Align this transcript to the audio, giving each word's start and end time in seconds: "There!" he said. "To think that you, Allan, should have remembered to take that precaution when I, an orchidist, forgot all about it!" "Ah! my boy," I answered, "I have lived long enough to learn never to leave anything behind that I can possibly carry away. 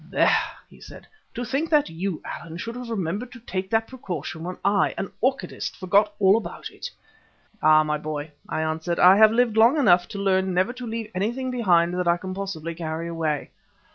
"There!" 0.09 0.35
he 0.67 0.81
said. 0.81 1.05
"To 1.35 1.45
think 1.45 1.69
that 1.69 1.87
you, 1.91 2.23
Allan, 2.25 2.57
should 2.57 2.75
have 2.75 2.89
remembered 2.89 3.31
to 3.33 3.39
take 3.39 3.69
that 3.69 3.85
precaution 3.87 4.43
when 4.43 4.57
I, 4.65 4.95
an 4.97 5.11
orchidist, 5.21 5.75
forgot 5.77 6.11
all 6.17 6.37
about 6.37 6.71
it!" 6.71 6.89
"Ah! 7.61 7.83
my 7.83 7.99
boy," 7.99 8.31
I 8.49 8.61
answered, 8.63 8.97
"I 8.97 9.17
have 9.17 9.31
lived 9.31 9.57
long 9.57 9.77
enough 9.77 10.07
to 10.07 10.17
learn 10.17 10.55
never 10.55 10.73
to 10.73 10.87
leave 10.87 11.11
anything 11.13 11.51
behind 11.51 11.93
that 11.99 12.07
I 12.07 12.17
can 12.17 12.33
possibly 12.33 12.73
carry 12.73 13.07
away. 13.07 13.51